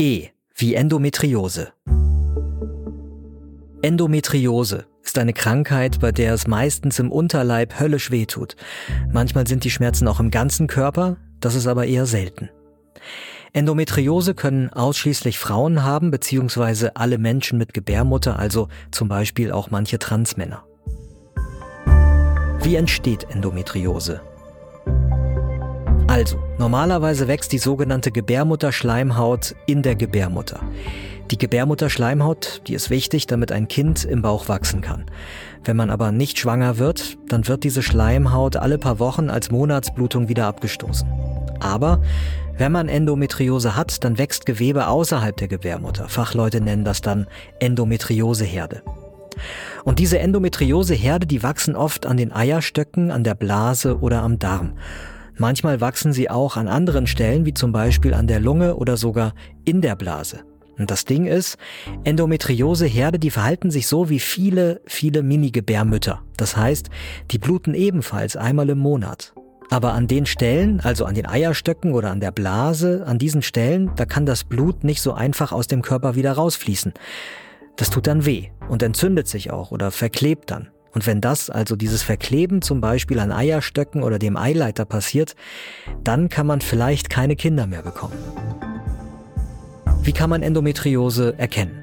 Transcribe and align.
E 0.00 0.28
wie 0.54 0.76
Endometriose. 0.76 1.74
Endometriose 3.82 4.86
ist 5.02 5.18
eine 5.18 5.34
Krankheit, 5.34 6.00
bei 6.00 6.10
der 6.10 6.32
es 6.32 6.46
meistens 6.46 6.98
im 6.98 7.12
Unterleib 7.12 7.78
höllisch 7.78 8.10
wehtut. 8.10 8.56
Manchmal 9.12 9.46
sind 9.46 9.62
die 9.62 9.70
Schmerzen 9.70 10.08
auch 10.08 10.18
im 10.18 10.30
ganzen 10.30 10.68
Körper, 10.68 11.18
das 11.40 11.54
ist 11.54 11.66
aber 11.66 11.84
eher 11.84 12.06
selten. 12.06 12.48
Endometriose 13.52 14.32
können 14.32 14.70
ausschließlich 14.70 15.38
Frauen 15.38 15.84
haben, 15.84 16.10
beziehungsweise 16.10 16.96
alle 16.96 17.18
Menschen 17.18 17.58
mit 17.58 17.74
Gebärmutter, 17.74 18.38
also 18.38 18.68
zum 18.92 19.08
Beispiel 19.08 19.52
auch 19.52 19.70
manche 19.70 19.98
Transmänner. 19.98 20.64
Wie 22.62 22.76
entsteht 22.76 23.26
Endometriose? 23.28 24.22
Also, 26.10 26.42
normalerweise 26.58 27.28
wächst 27.28 27.52
die 27.52 27.58
sogenannte 27.58 28.10
Gebärmutterschleimhaut 28.10 29.54
in 29.66 29.82
der 29.82 29.94
Gebärmutter. 29.94 30.58
Die 31.30 31.38
Gebärmutterschleimhaut, 31.38 32.62
die 32.66 32.74
ist 32.74 32.90
wichtig, 32.90 33.28
damit 33.28 33.52
ein 33.52 33.68
Kind 33.68 34.04
im 34.06 34.20
Bauch 34.20 34.48
wachsen 34.48 34.80
kann. 34.80 35.04
Wenn 35.62 35.76
man 35.76 35.88
aber 35.88 36.10
nicht 36.10 36.40
schwanger 36.40 36.78
wird, 36.78 37.16
dann 37.28 37.46
wird 37.46 37.62
diese 37.62 37.84
Schleimhaut 37.84 38.56
alle 38.56 38.76
paar 38.76 38.98
Wochen 38.98 39.30
als 39.30 39.52
Monatsblutung 39.52 40.28
wieder 40.28 40.48
abgestoßen. 40.48 41.08
Aber 41.60 42.02
wenn 42.58 42.72
man 42.72 42.88
Endometriose 42.88 43.76
hat, 43.76 44.02
dann 44.02 44.18
wächst 44.18 44.46
Gewebe 44.46 44.88
außerhalb 44.88 45.36
der 45.36 45.46
Gebärmutter. 45.46 46.08
Fachleute 46.08 46.60
nennen 46.60 46.84
das 46.84 47.02
dann 47.02 47.28
Endometrioseherde. 47.60 48.82
Und 49.84 50.00
diese 50.00 50.18
Endometrioseherde, 50.18 51.28
die 51.28 51.44
wachsen 51.44 51.76
oft 51.76 52.04
an 52.04 52.16
den 52.16 52.32
Eierstöcken, 52.32 53.12
an 53.12 53.22
der 53.22 53.36
Blase 53.36 54.00
oder 54.00 54.22
am 54.22 54.40
Darm. 54.40 54.72
Manchmal 55.40 55.80
wachsen 55.80 56.12
sie 56.12 56.28
auch 56.28 56.58
an 56.58 56.68
anderen 56.68 57.06
Stellen, 57.06 57.46
wie 57.46 57.54
zum 57.54 57.72
Beispiel 57.72 58.12
an 58.12 58.26
der 58.26 58.40
Lunge 58.40 58.76
oder 58.76 58.98
sogar 58.98 59.32
in 59.64 59.80
der 59.80 59.96
Blase. 59.96 60.40
Und 60.76 60.90
das 60.90 61.06
Ding 61.06 61.24
ist, 61.24 61.56
Endometrioseherde, 62.04 63.18
die 63.18 63.30
verhalten 63.30 63.70
sich 63.70 63.86
so 63.86 64.10
wie 64.10 64.20
viele, 64.20 64.82
viele 64.84 65.22
Mini-Gebärmütter. 65.22 66.20
Das 66.36 66.58
heißt, 66.58 66.90
die 67.30 67.38
bluten 67.38 67.72
ebenfalls 67.72 68.36
einmal 68.36 68.68
im 68.68 68.80
Monat. 68.80 69.32
Aber 69.70 69.94
an 69.94 70.08
den 70.08 70.26
Stellen, 70.26 70.80
also 70.80 71.06
an 71.06 71.14
den 71.14 71.26
Eierstöcken 71.26 71.94
oder 71.94 72.10
an 72.10 72.20
der 72.20 72.32
Blase, 72.32 73.06
an 73.06 73.16
diesen 73.16 73.40
Stellen, 73.40 73.92
da 73.96 74.04
kann 74.04 74.26
das 74.26 74.44
Blut 74.44 74.84
nicht 74.84 75.00
so 75.00 75.14
einfach 75.14 75.52
aus 75.52 75.68
dem 75.68 75.80
Körper 75.80 76.16
wieder 76.16 76.32
rausfließen. 76.32 76.92
Das 77.76 77.88
tut 77.88 78.06
dann 78.06 78.26
weh 78.26 78.50
und 78.68 78.82
entzündet 78.82 79.26
sich 79.26 79.50
auch 79.50 79.70
oder 79.70 79.90
verklebt 79.90 80.50
dann. 80.50 80.68
Und 80.92 81.06
wenn 81.06 81.20
das, 81.20 81.50
also 81.50 81.76
dieses 81.76 82.02
Verkleben 82.02 82.62
zum 82.62 82.80
Beispiel 82.80 83.20
an 83.20 83.32
Eierstöcken 83.32 84.02
oder 84.02 84.18
dem 84.18 84.36
Eileiter 84.36 84.84
passiert, 84.84 85.34
dann 86.02 86.28
kann 86.28 86.46
man 86.46 86.60
vielleicht 86.60 87.10
keine 87.10 87.36
Kinder 87.36 87.66
mehr 87.66 87.82
bekommen. 87.82 88.16
Wie 90.02 90.12
kann 90.12 90.30
man 90.30 90.42
Endometriose 90.42 91.34
erkennen? 91.38 91.80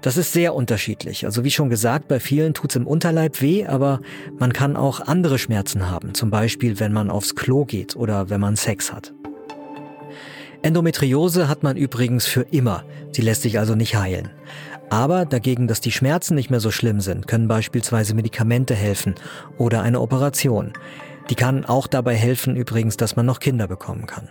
Das 0.00 0.16
ist 0.16 0.32
sehr 0.32 0.54
unterschiedlich. 0.54 1.26
Also 1.26 1.42
wie 1.42 1.50
schon 1.50 1.70
gesagt, 1.70 2.06
bei 2.06 2.20
vielen 2.20 2.54
tut's 2.54 2.76
im 2.76 2.86
Unterleib 2.86 3.40
weh, 3.40 3.66
aber 3.66 4.00
man 4.38 4.52
kann 4.52 4.76
auch 4.76 5.00
andere 5.00 5.38
Schmerzen 5.38 5.90
haben, 5.90 6.14
zum 6.14 6.30
Beispiel 6.30 6.78
wenn 6.78 6.92
man 6.92 7.10
aufs 7.10 7.34
Klo 7.34 7.64
geht 7.64 7.96
oder 7.96 8.30
wenn 8.30 8.40
man 8.40 8.54
Sex 8.54 8.92
hat. 8.92 9.12
Endometriose 10.62 11.48
hat 11.48 11.62
man 11.62 11.76
übrigens 11.76 12.26
für 12.26 12.42
immer. 12.42 12.84
Sie 13.12 13.22
lässt 13.22 13.42
sich 13.42 13.58
also 13.58 13.74
nicht 13.74 13.94
heilen. 13.94 14.30
Aber 14.90 15.24
dagegen, 15.24 15.68
dass 15.68 15.80
die 15.80 15.92
Schmerzen 15.92 16.34
nicht 16.34 16.50
mehr 16.50 16.60
so 16.60 16.70
schlimm 16.70 17.00
sind, 17.00 17.28
können 17.28 17.46
beispielsweise 17.46 18.14
Medikamente 18.14 18.74
helfen 18.74 19.14
oder 19.56 19.82
eine 19.82 20.00
Operation. 20.00 20.72
Die 21.30 21.34
kann 21.34 21.64
auch 21.64 21.86
dabei 21.86 22.16
helfen 22.16 22.56
übrigens, 22.56 22.96
dass 22.96 23.14
man 23.14 23.26
noch 23.26 23.38
Kinder 23.38 23.68
bekommen 23.68 24.06
kann. 24.06 24.30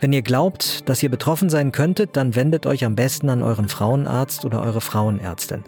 Wenn 0.00 0.12
ihr 0.12 0.22
glaubt, 0.22 0.88
dass 0.88 1.00
ihr 1.04 1.10
betroffen 1.10 1.48
sein 1.48 1.70
könntet, 1.70 2.16
dann 2.16 2.34
wendet 2.34 2.66
euch 2.66 2.84
am 2.84 2.96
besten 2.96 3.28
an 3.28 3.40
euren 3.40 3.68
Frauenarzt 3.68 4.44
oder 4.44 4.60
eure 4.60 4.80
Frauenärztin 4.80 5.62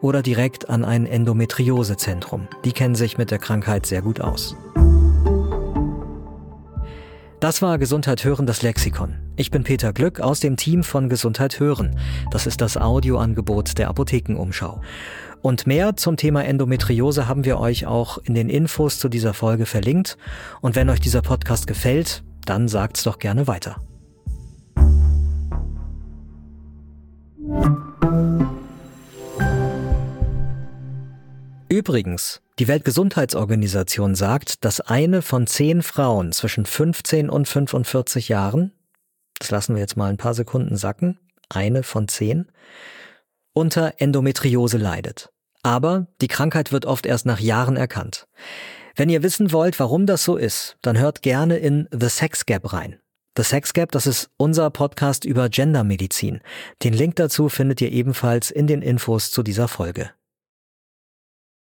oder 0.00 0.22
direkt 0.22 0.70
an 0.70 0.84
ein 0.84 1.06
Endometriosezentrum. 1.06 2.46
Die 2.64 2.70
kennen 2.70 2.94
sich 2.94 3.18
mit 3.18 3.32
der 3.32 3.40
Krankheit 3.40 3.86
sehr 3.86 4.02
gut 4.02 4.20
aus. 4.20 4.54
Das 7.40 7.62
war 7.62 7.78
Gesundheit 7.78 8.22
hören 8.22 8.44
das 8.44 8.60
Lexikon. 8.60 9.14
Ich 9.36 9.50
bin 9.50 9.64
Peter 9.64 9.94
Glück 9.94 10.20
aus 10.20 10.40
dem 10.40 10.58
Team 10.58 10.84
von 10.84 11.08
Gesundheit 11.08 11.58
hören. 11.58 11.98
Das 12.30 12.46
ist 12.46 12.60
das 12.60 12.76
Audioangebot 12.76 13.78
der 13.78 13.88
Apothekenumschau. 13.88 14.82
Und 15.40 15.66
mehr 15.66 15.96
zum 15.96 16.18
Thema 16.18 16.44
Endometriose 16.44 17.28
haben 17.28 17.46
wir 17.46 17.58
euch 17.58 17.86
auch 17.86 18.18
in 18.18 18.34
den 18.34 18.50
Infos 18.50 18.98
zu 18.98 19.08
dieser 19.08 19.32
Folge 19.32 19.64
verlinkt. 19.64 20.18
Und 20.60 20.76
wenn 20.76 20.90
euch 20.90 21.00
dieser 21.00 21.22
Podcast 21.22 21.66
gefällt, 21.66 22.24
dann 22.44 22.68
sagt's 22.68 23.04
doch 23.04 23.18
gerne 23.18 23.46
weiter. 23.46 23.76
Übrigens, 31.90 32.40
die 32.60 32.68
Weltgesundheitsorganisation 32.68 34.14
sagt, 34.14 34.64
dass 34.64 34.80
eine 34.80 35.22
von 35.22 35.48
zehn 35.48 35.82
Frauen 35.82 36.30
zwischen 36.30 36.64
15 36.64 37.28
und 37.28 37.48
45 37.48 38.28
Jahren, 38.28 38.70
das 39.40 39.50
lassen 39.50 39.74
wir 39.74 39.80
jetzt 39.80 39.96
mal 39.96 40.08
ein 40.08 40.16
paar 40.16 40.34
Sekunden 40.34 40.76
sacken, 40.76 41.18
eine 41.48 41.82
von 41.82 42.06
zehn, 42.06 42.46
unter 43.54 43.94
Endometriose 43.98 44.78
leidet. 44.78 45.30
Aber 45.64 46.06
die 46.20 46.28
Krankheit 46.28 46.70
wird 46.70 46.86
oft 46.86 47.06
erst 47.06 47.26
nach 47.26 47.40
Jahren 47.40 47.76
erkannt. 47.76 48.28
Wenn 48.94 49.08
ihr 49.08 49.24
wissen 49.24 49.50
wollt, 49.50 49.80
warum 49.80 50.06
das 50.06 50.22
so 50.22 50.36
ist, 50.36 50.76
dann 50.82 50.96
hört 50.96 51.22
gerne 51.22 51.56
in 51.56 51.88
The 51.90 52.08
Sex 52.08 52.46
Gap 52.46 52.72
rein. 52.72 53.00
The 53.36 53.42
Sex 53.42 53.72
Gap, 53.72 53.90
das 53.90 54.06
ist 54.06 54.30
unser 54.36 54.70
Podcast 54.70 55.24
über 55.24 55.48
Gendermedizin. 55.48 56.38
Den 56.84 56.92
Link 56.92 57.16
dazu 57.16 57.48
findet 57.48 57.80
ihr 57.80 57.90
ebenfalls 57.90 58.52
in 58.52 58.68
den 58.68 58.80
Infos 58.80 59.32
zu 59.32 59.42
dieser 59.42 59.66
Folge. 59.66 60.12